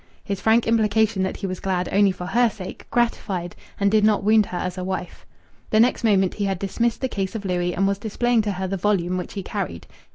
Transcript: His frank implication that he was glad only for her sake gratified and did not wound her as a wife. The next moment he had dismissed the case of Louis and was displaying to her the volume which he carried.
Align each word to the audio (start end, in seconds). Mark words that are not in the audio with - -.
His 0.23 0.41
frank 0.41 0.65
implication 0.65 1.21
that 1.21 1.37
he 1.37 1.45
was 1.45 1.59
glad 1.59 1.87
only 1.91 2.11
for 2.11 2.25
her 2.25 2.49
sake 2.49 2.89
gratified 2.89 3.55
and 3.79 3.91
did 3.91 4.03
not 4.03 4.23
wound 4.23 4.47
her 4.47 4.57
as 4.57 4.75
a 4.75 4.83
wife. 4.83 5.27
The 5.69 5.79
next 5.79 6.03
moment 6.03 6.33
he 6.33 6.45
had 6.45 6.57
dismissed 6.57 7.01
the 7.01 7.07
case 7.07 7.35
of 7.35 7.45
Louis 7.45 7.75
and 7.75 7.87
was 7.87 7.99
displaying 7.99 8.41
to 8.41 8.53
her 8.53 8.67
the 8.67 8.77
volume 8.77 9.15
which 9.15 9.33
he 9.33 9.43
carried. 9.43 9.85